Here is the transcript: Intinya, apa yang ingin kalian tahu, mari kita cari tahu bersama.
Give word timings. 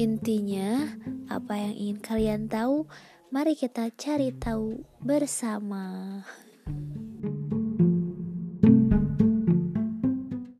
Intinya, 0.00 0.96
apa 1.28 1.60
yang 1.60 1.76
ingin 1.76 1.98
kalian 2.00 2.42
tahu, 2.48 2.88
mari 3.28 3.52
kita 3.52 3.92
cari 4.00 4.32
tahu 4.32 4.80
bersama. 5.04 6.24